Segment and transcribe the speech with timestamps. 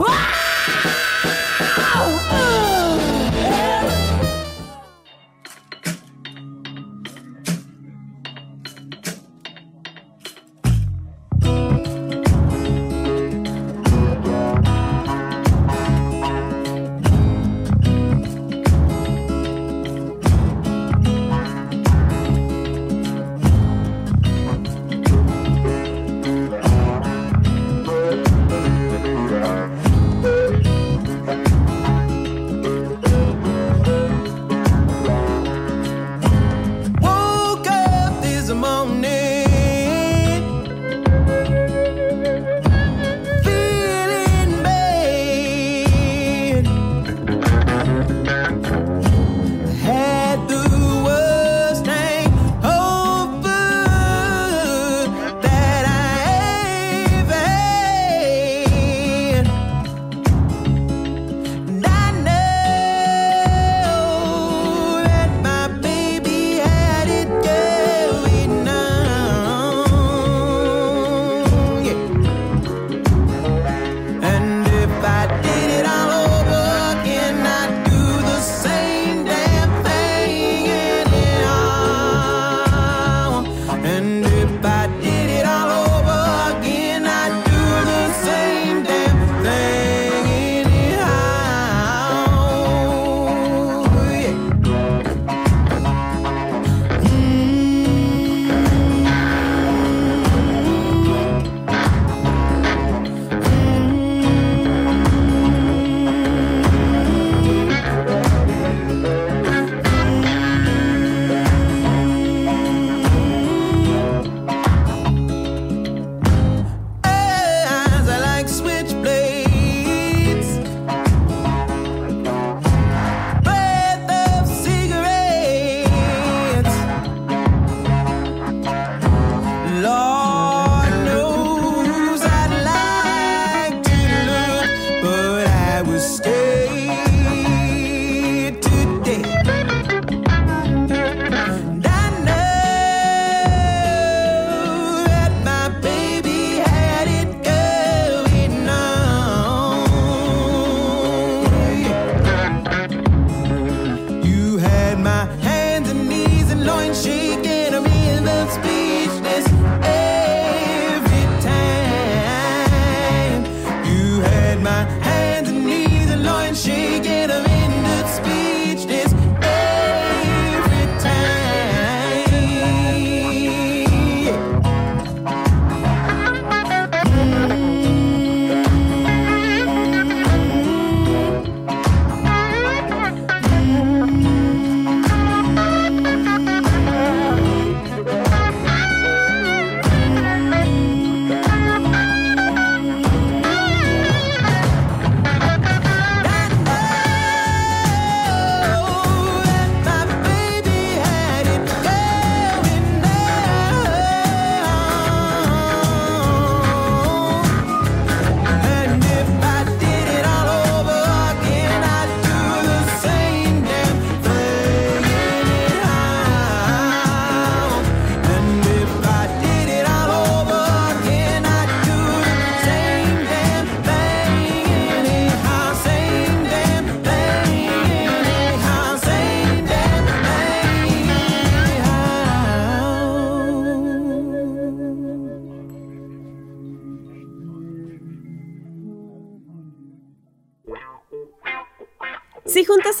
[0.00, 0.37] Ah!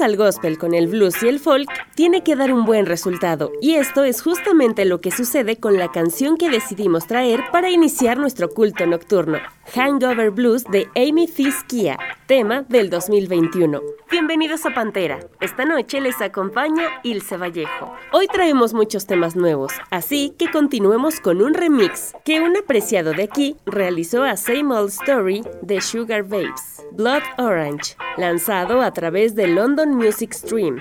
[0.08, 1.68] al gospel con el blues y el folk,
[1.98, 5.90] tiene que dar un buen resultado, y esto es justamente lo que sucede con la
[5.90, 9.38] canción que decidimos traer para iniciar nuestro culto nocturno,
[9.74, 11.98] Hangover Blues de Amy Thizkia,
[12.28, 13.82] tema del 2021.
[14.12, 17.92] Bienvenidos a Pantera, esta noche les acompaña Ilse Vallejo.
[18.12, 23.24] Hoy traemos muchos temas nuevos, así que continuemos con un remix que un apreciado de
[23.24, 29.48] aquí realizó a Same Old Story de Sugar Babes, Blood Orange, lanzado a través de
[29.48, 30.78] London Music Stream.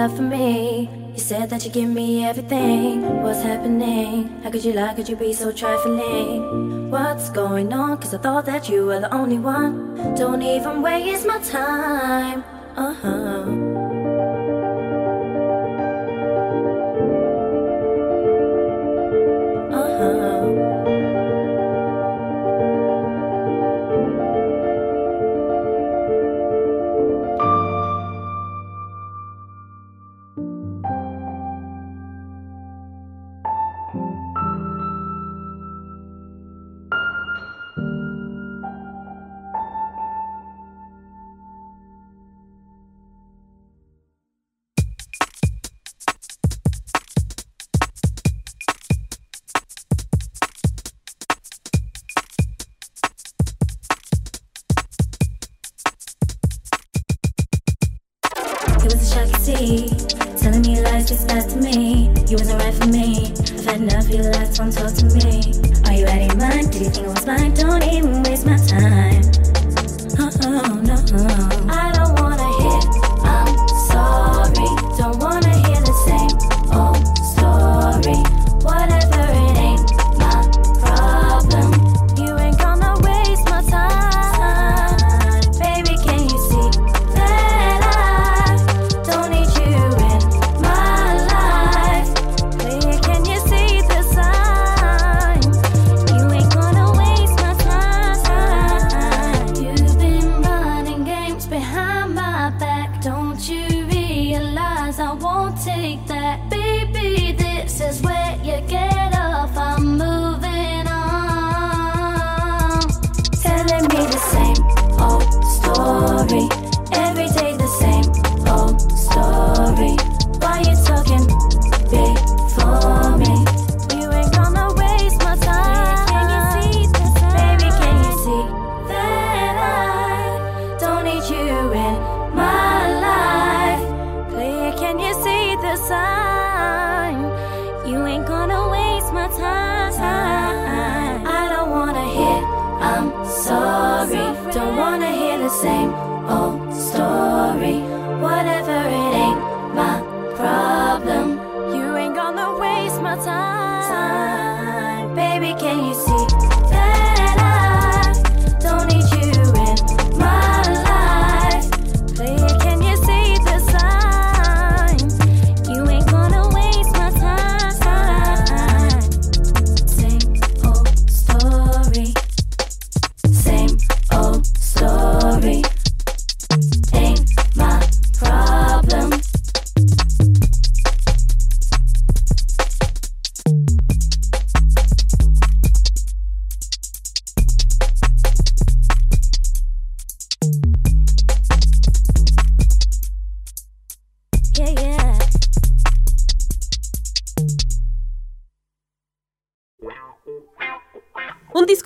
[0.00, 0.88] Love for me.
[1.12, 3.22] You said that you give me everything.
[3.22, 4.28] What's happening?
[4.42, 4.94] How could you lie?
[4.94, 6.90] Could you be so trifling?
[6.90, 7.98] What's going on?
[7.98, 10.14] Cause I thought that you were the only one.
[10.14, 12.42] Don't even waste my time.
[12.76, 13.39] Uh huh.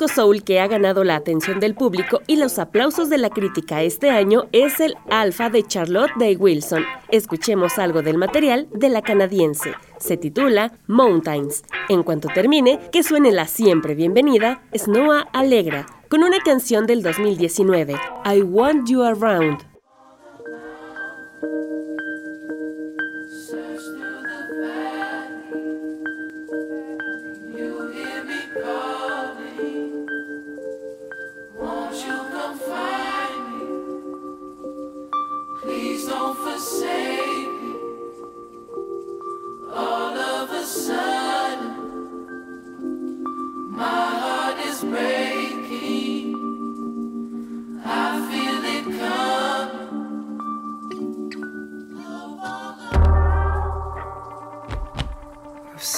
[0.08, 4.10] Soul que ha ganado la atención del público y los aplausos de la crítica este
[4.10, 6.84] año es el Alpha de Charlotte Day Wilson.
[7.10, 9.72] Escuchemos algo del material de la canadiense.
[9.98, 11.64] Se titula Mountains.
[11.88, 17.94] En cuanto termine, que suene la siempre bienvenida Snowa Alegra con una canción del 2019,
[18.24, 19.73] I Want You Around.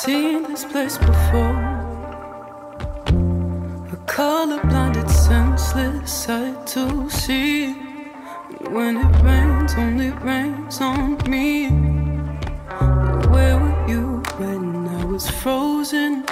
[0.07, 1.59] seen this place before.
[3.97, 7.73] A color blinded, senseless sight to see.
[8.71, 11.71] When it rains, only rains on me.
[13.33, 16.25] Where were you when I was frozen?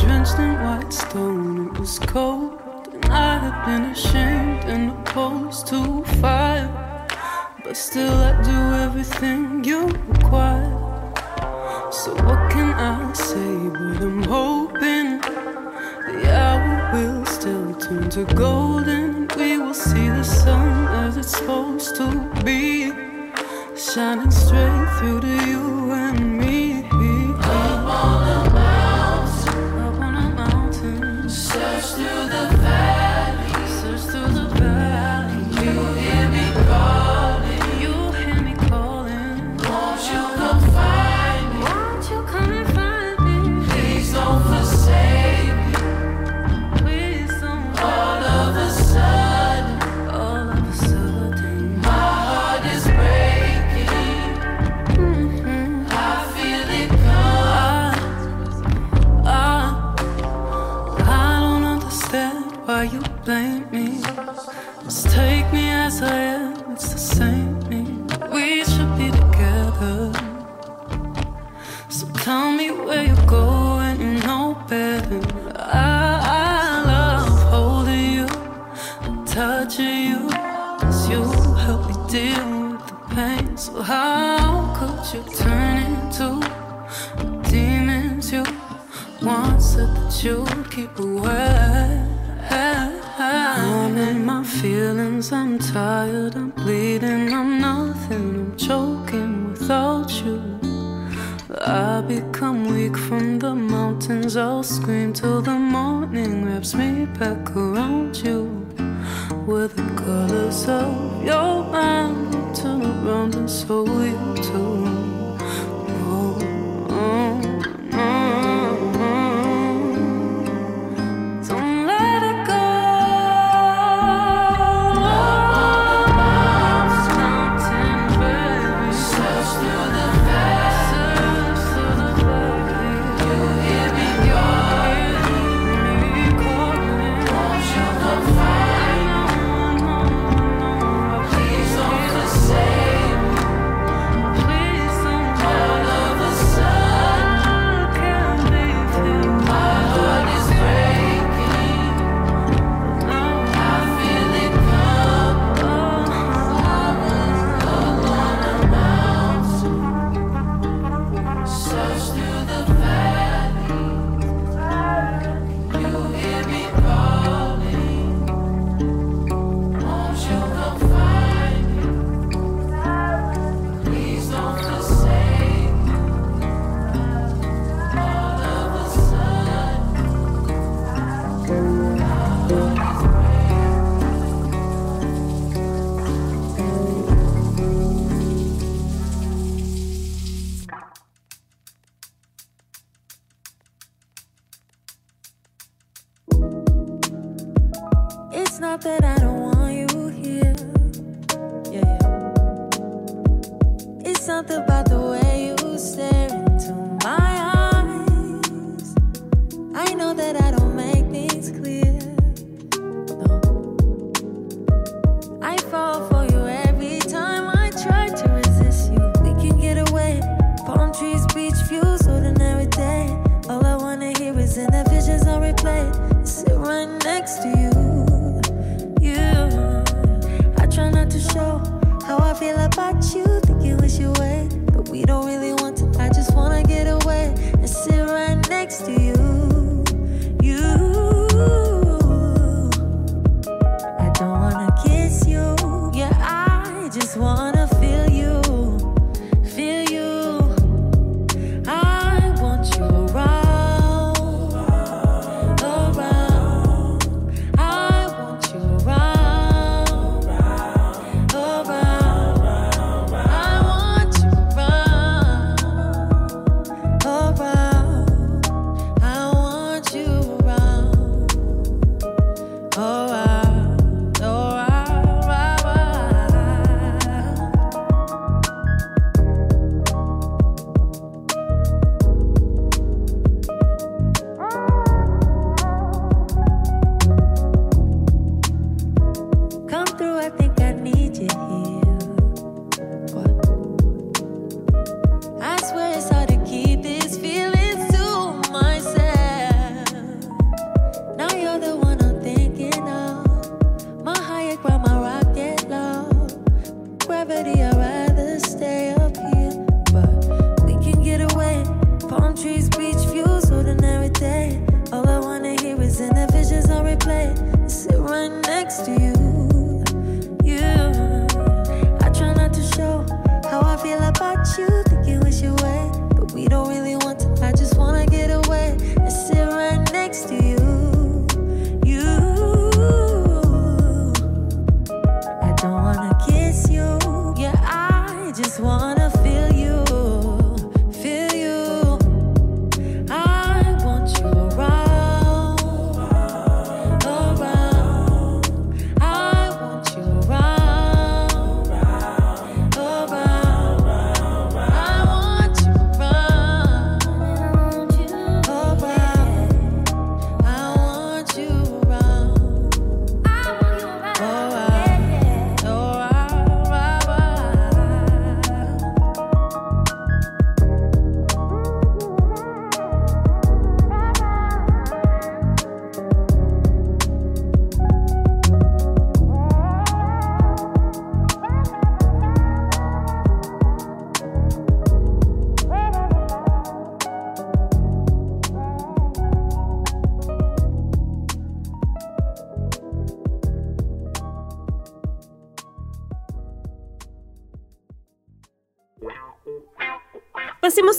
[0.00, 2.58] Drenched in white stone, it was cold.
[2.92, 6.68] And I had been ashamed and opposed to fire.
[7.62, 10.93] But still, I do everything you require.
[11.94, 13.68] So what can I say?
[13.68, 19.28] But I'm hoping the hour will still turn to golden.
[19.36, 22.08] We will see the sun as it's supposed to
[22.42, 22.90] be,
[23.76, 26.23] shining straight through to you and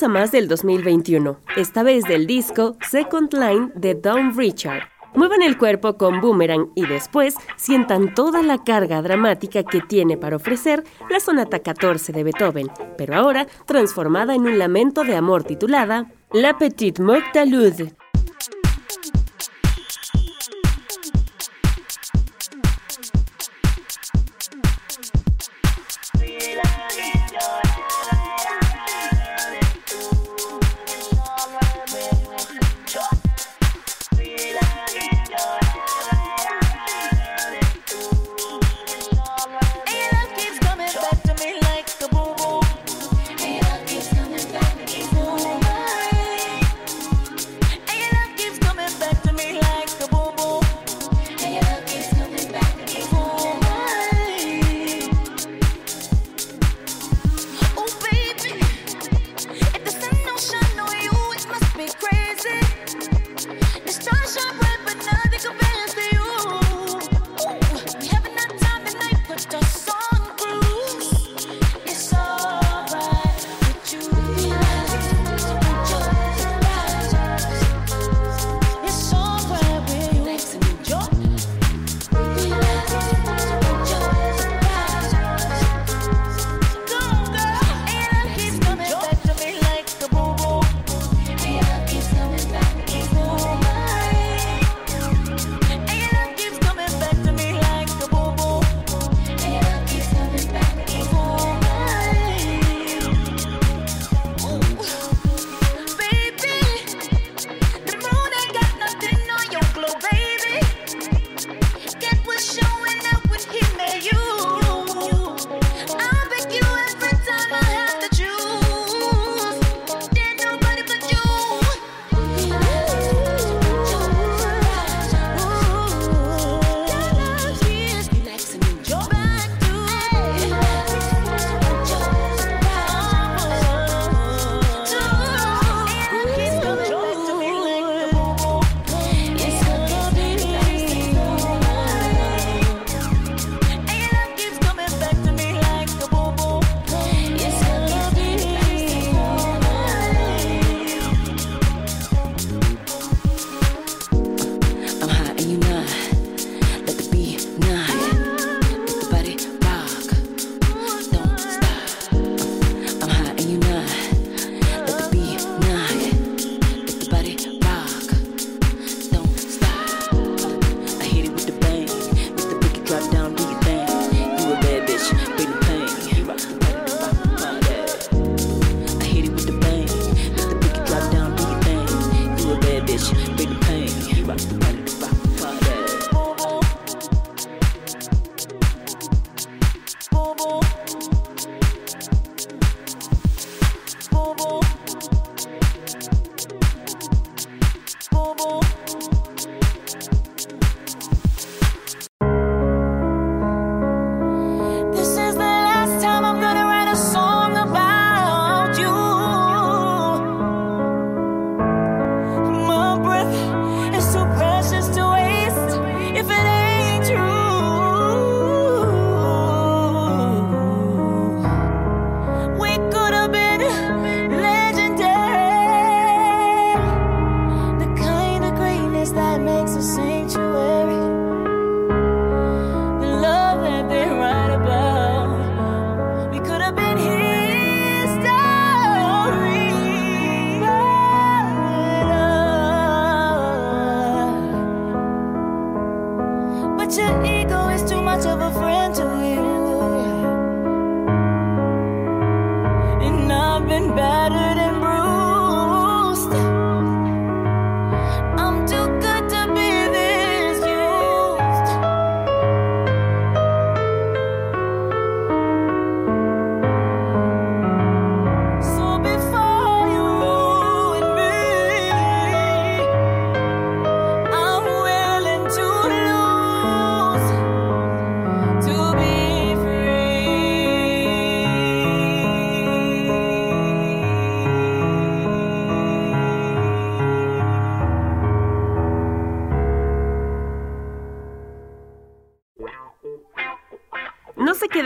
[0.01, 4.89] A más del 2021, esta vez del disco Second Line de Don Richard.
[5.13, 10.35] Muevan el cuerpo con Boomerang y después sientan toda la carga dramática que tiene para
[10.35, 16.11] ofrecer la Sonata 14 de Beethoven, pero ahora transformada en un lamento de amor titulada
[16.33, 17.93] La Petite Mortalude.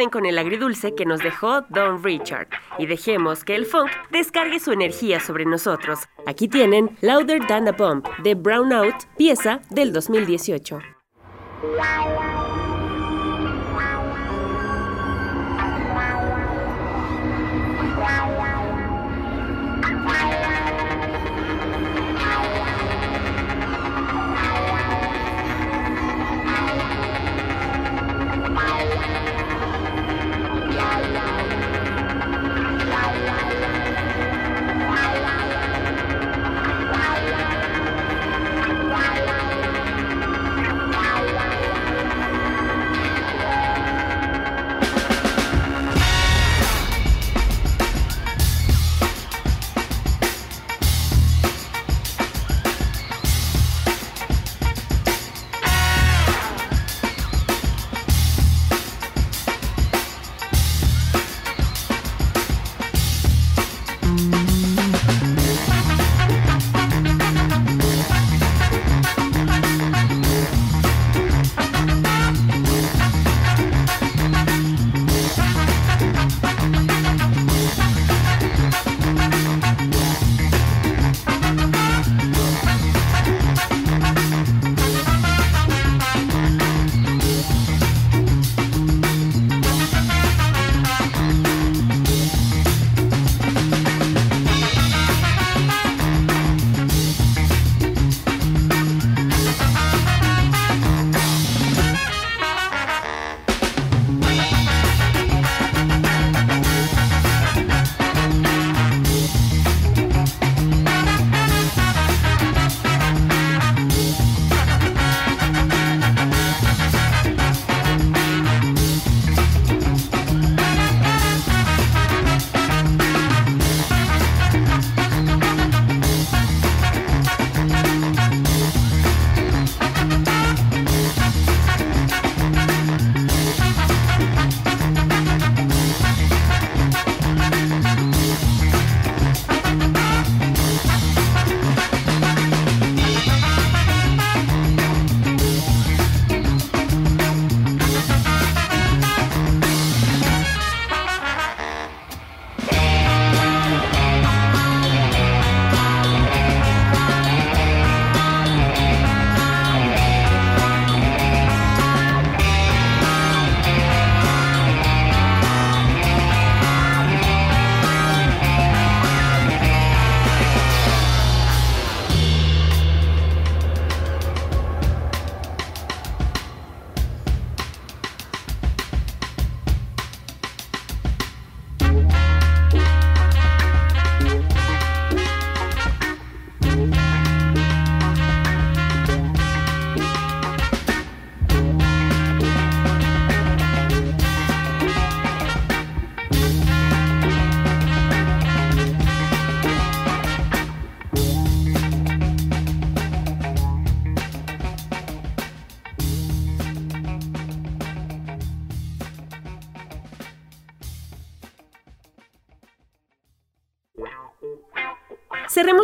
[0.08, 4.72] Con el agridulce que nos dejó Don Richard y dejemos que el funk descargue su
[4.72, 6.00] energía sobre nosotros.
[6.26, 10.80] Aquí tienen Louder Than a Bomb de Brownout, pieza del 2018.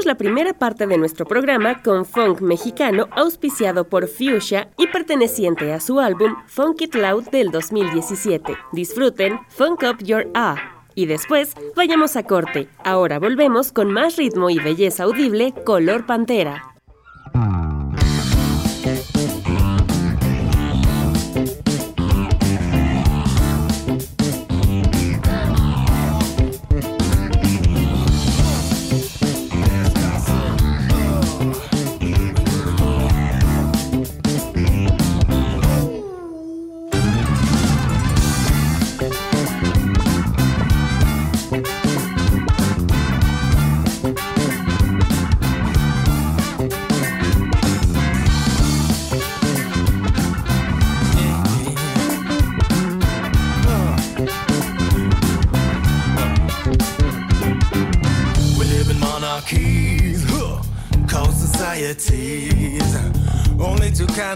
[0.06, 5.80] La primera parte de nuestro programa con funk mexicano auspiciado por Fuchsia y perteneciente a
[5.80, 8.56] su álbum Funk It Loud del 2017.
[8.72, 10.58] Disfruten Funk Up Your Ah.
[10.94, 12.70] Y después vayamos a corte.
[12.84, 16.75] Ahora volvemos con más ritmo y belleza audible color pantera.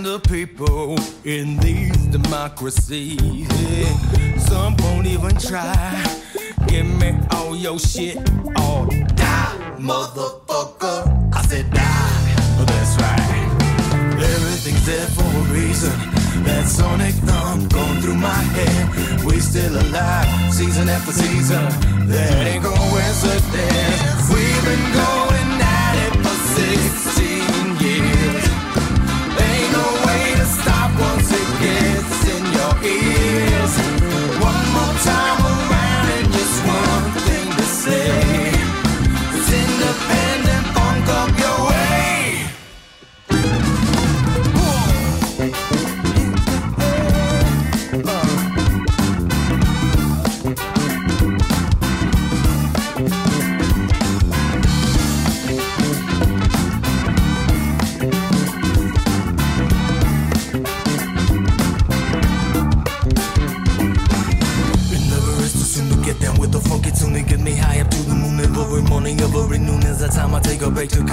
[0.10, 3.22] the people in these democracies.
[3.22, 4.38] Yeah.
[4.50, 5.78] Some won't even try.
[6.68, 8.18] Give me all your shit
[8.56, 10.98] all die, motherfucker.
[11.32, 12.36] I said die.
[12.58, 13.40] Oh, that's right.
[14.34, 15.94] Everything's there for a reason.
[16.44, 19.24] That sonic thumb going through my head.
[19.26, 21.64] We still alive, season after season.
[22.10, 24.30] That ain't gonna answer this.
[24.34, 27.69] We've been going at it for 16
[30.50, 33.74] stop once it gets in your ears.
[34.42, 35.79] One more time around.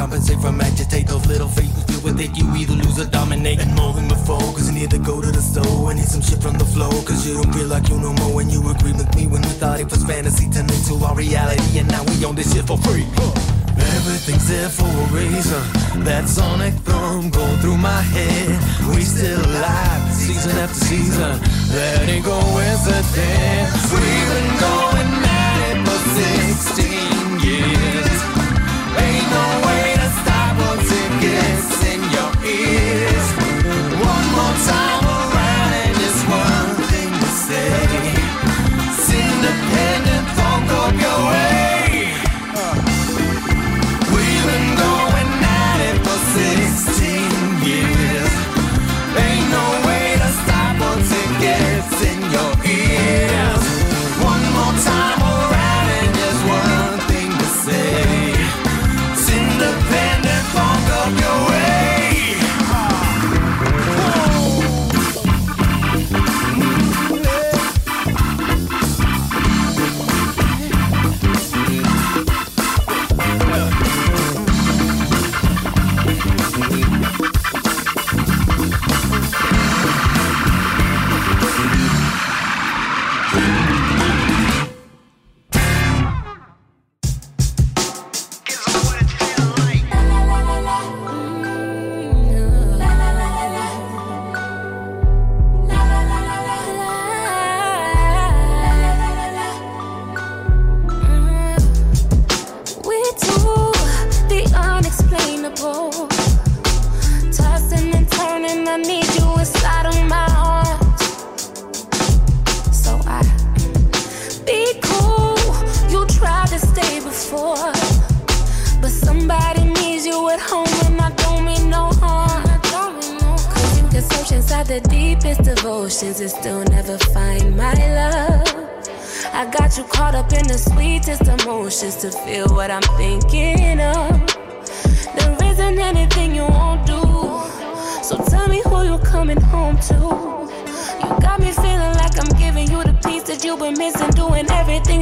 [0.07, 3.59] compensate from agitate those little feet you deal with it you either lose or dominate
[3.59, 6.23] and more than before cause you need to go to the store and need some
[6.23, 8.92] shit from the floor cause you don't feel like you no more when you agree
[8.92, 12.25] with me when we thought it was fantasy turned into our reality and now we
[12.25, 13.05] own this shit for free
[13.99, 15.62] Everything's there for a reason.
[16.05, 18.57] That sonic thrum going through my head.
[18.95, 21.37] We still alive, season after season.
[21.75, 22.38] Letting go
[22.71, 23.85] is the dance.
[23.92, 26.01] We've been going at it for
[26.73, 28.16] 16 years.
[28.97, 29.66] Ain't no
[32.47, 32.76] is.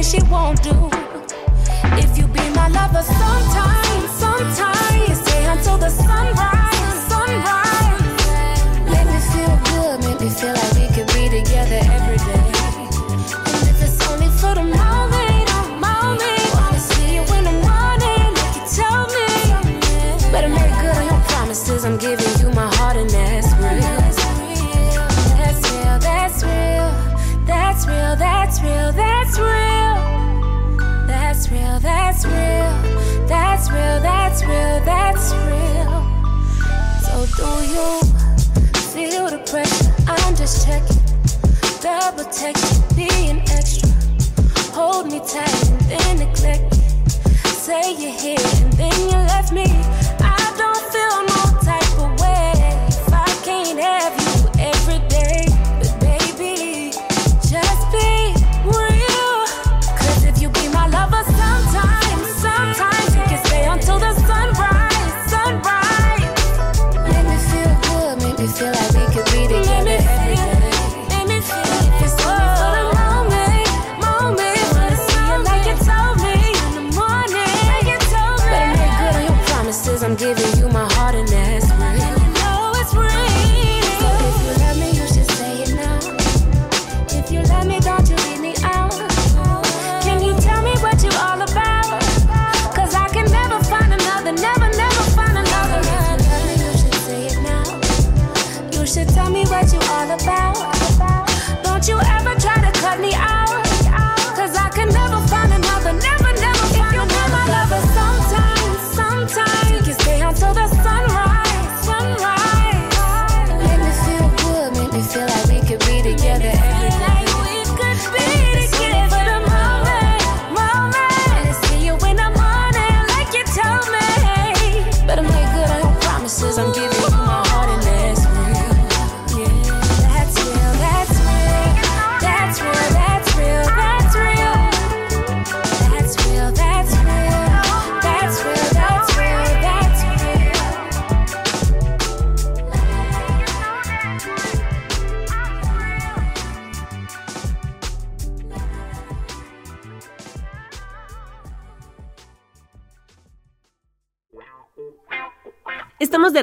[0.05, 0.89] she won't do.
[1.97, 4.74] If you be my lover, sometimes, sometimes.
[42.25, 43.89] protect me, being extra.
[44.73, 46.83] Hold me tight and then neglect me.
[47.45, 50.04] Say you're here and then you left me.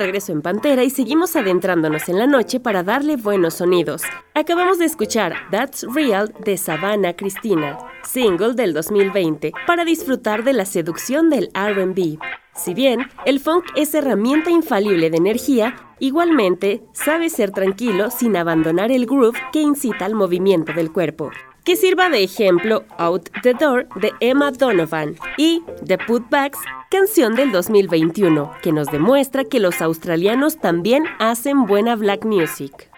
[0.03, 4.03] Regreso en Pantera y seguimos adentrándonos en la noche para darle buenos sonidos.
[4.35, 10.65] Acabamos de escuchar That's Real de Savannah Cristina, single del 2020, para disfrutar de la
[10.65, 12.19] seducción del RB.
[12.55, 18.91] Si bien el funk es herramienta infalible de energía, igualmente sabe ser tranquilo sin abandonar
[18.91, 21.31] el groove que incita al movimiento del cuerpo.
[21.64, 26.59] Que sirva de ejemplo Out the Door de Emma Donovan y The Putbacks
[26.90, 32.90] canción del 2021, que nos demuestra que los australianos también hacen buena black music.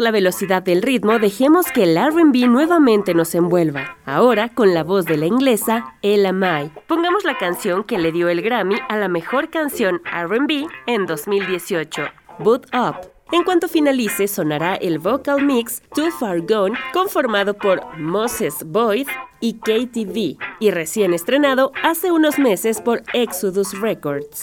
[0.00, 3.96] La velocidad del ritmo, dejemos que el RB nuevamente nos envuelva.
[4.06, 6.70] Ahora con la voz de la inglesa Ella Mai.
[6.86, 12.02] Pongamos la canción que le dio el Grammy a la mejor canción RB en 2018,
[12.38, 13.12] Boot Up.
[13.32, 19.08] En cuanto finalice, sonará el vocal mix Too Far Gone, conformado por Moses Boyd
[19.40, 24.42] y KTV, y recién estrenado hace unos meses por Exodus Records.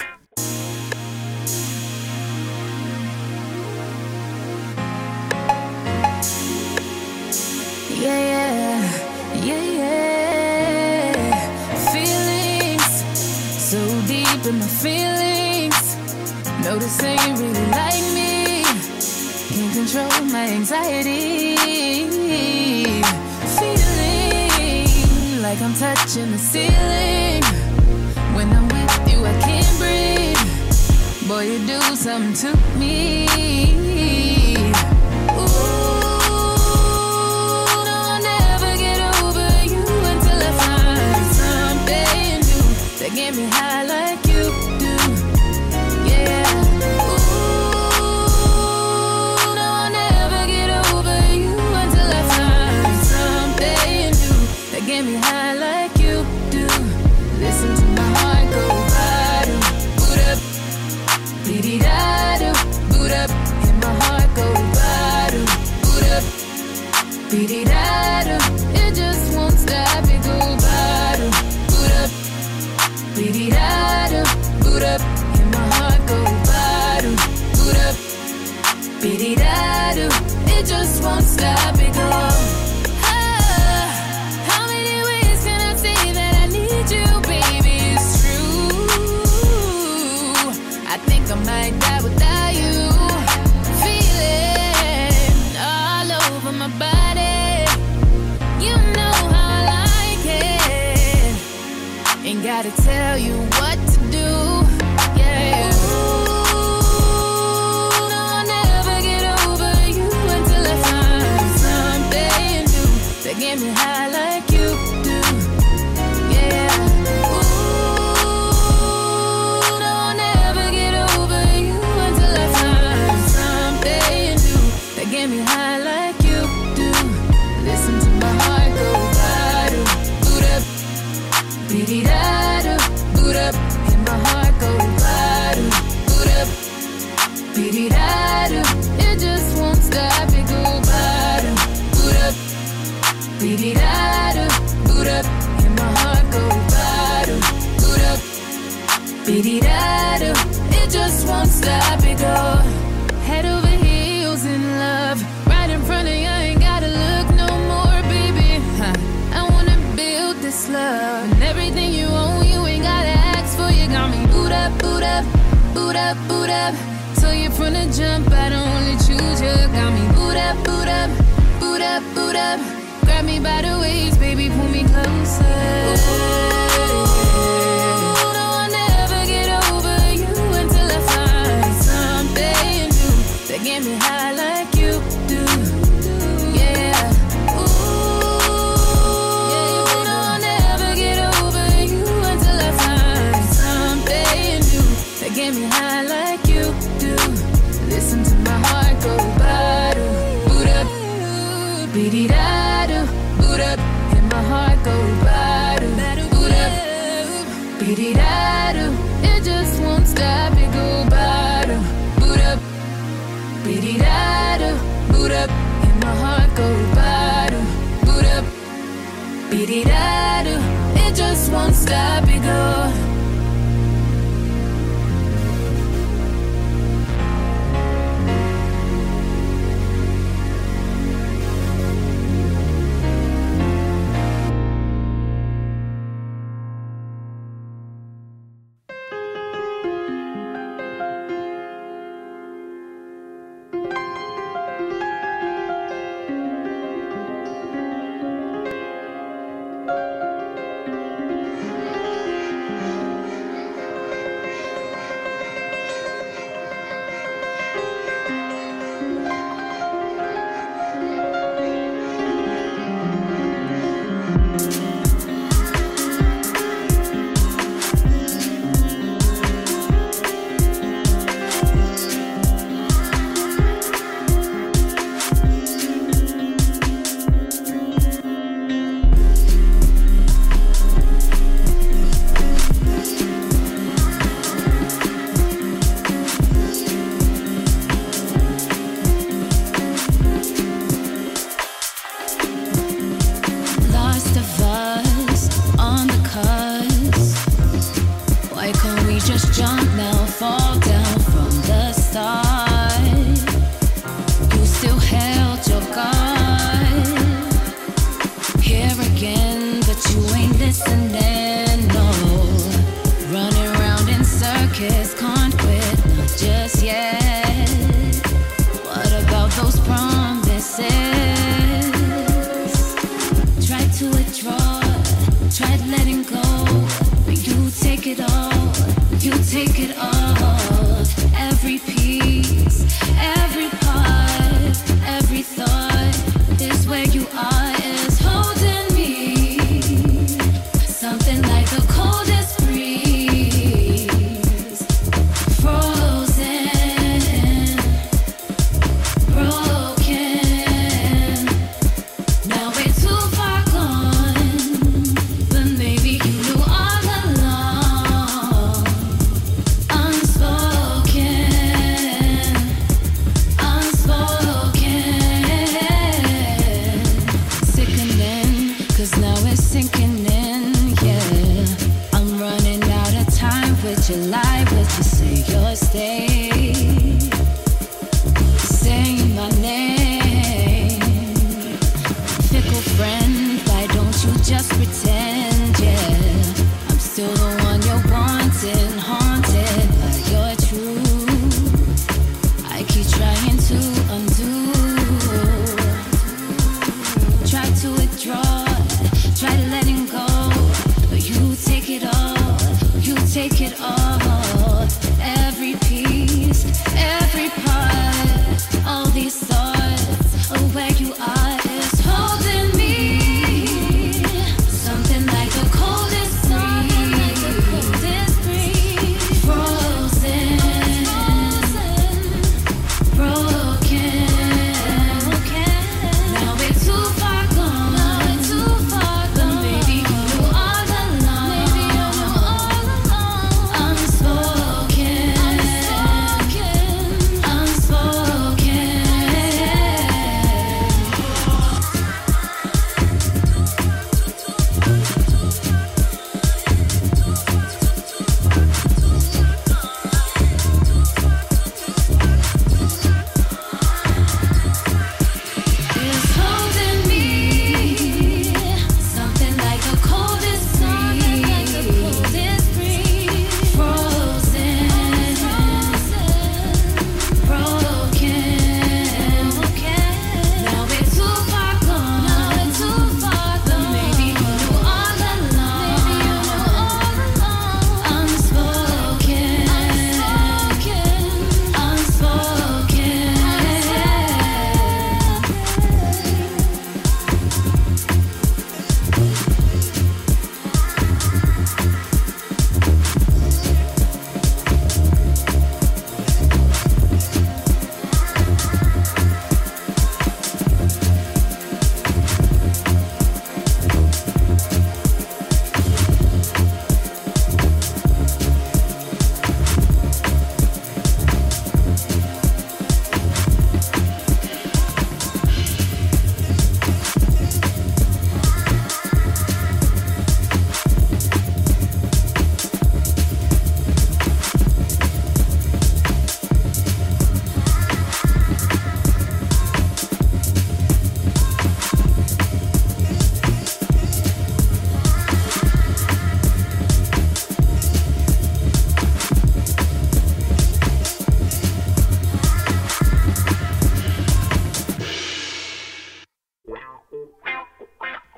[8.00, 8.06] Boy,
[17.28, 18.64] you really like me.
[19.50, 21.58] Can control my anxiety
[23.58, 27.44] feeling like I'm touching the ceiling.
[28.36, 30.38] When I'm with you, I can't bring
[31.28, 33.99] Boy you do something to me.
[43.36, 43.79] Me high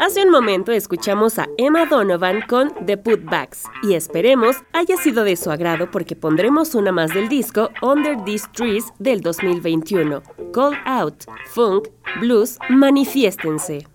[0.02, 5.36] Hace un momento escuchamos a Emma Donovan con The Putbacks y esperemos haya sido de
[5.36, 10.24] su agrado porque pondremos una más del disco Under These Trees del 2021.
[10.52, 11.90] Call Out, Funk,
[12.20, 13.86] Blues, manifiéstense.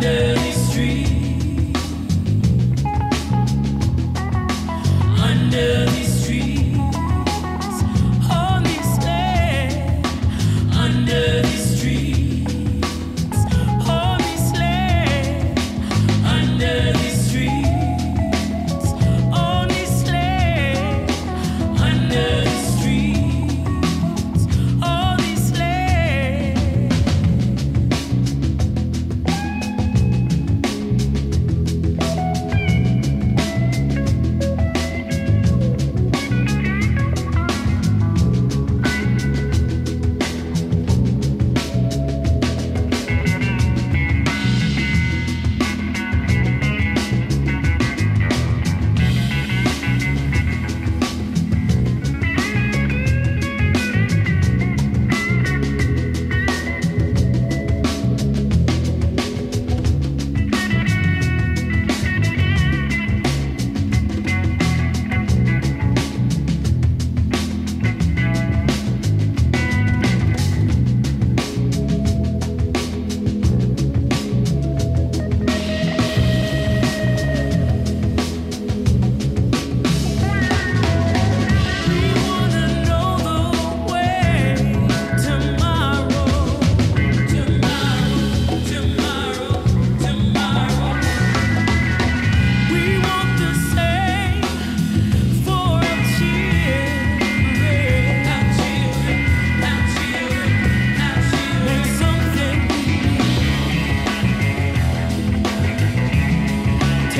[0.00, 0.29] Yeah.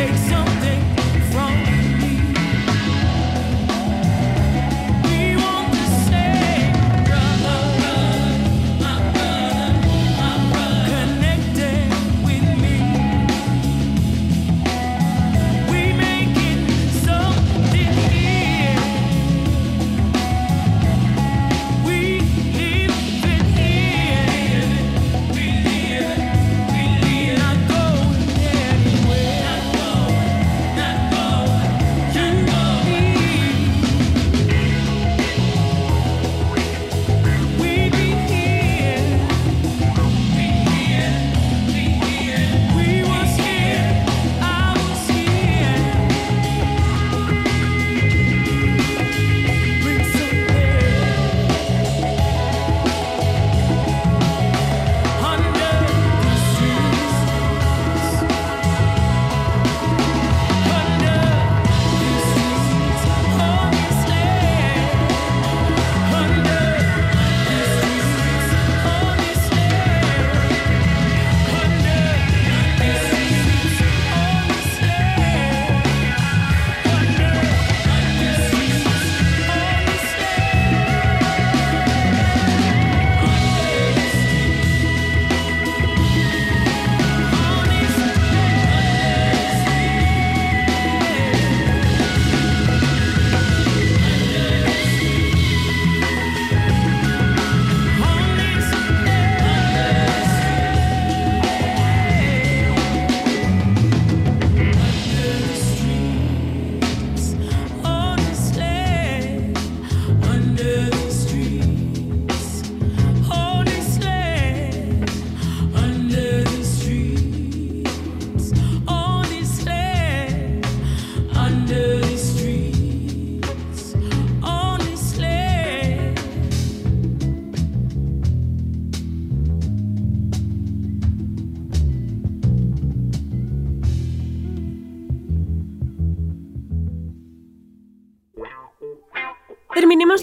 [0.00, 0.89] take something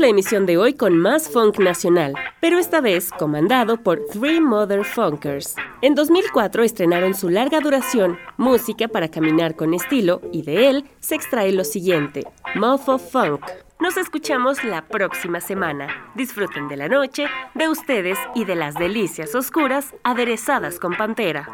[0.10, 5.56] emisión de hoy con más funk nacional, pero esta vez comandado por Three Mother Funkers.
[5.82, 11.16] En 2004 estrenaron su larga duración, Música para caminar con estilo, y de él se
[11.16, 13.42] extrae lo siguiente, Mofo Funk.
[13.80, 16.12] Nos escuchamos la próxima semana.
[16.16, 20.98] Disfruten de la noche, de ustedes y de las delicias oscuras aderezadas con.
[20.98, 21.48] Pantera.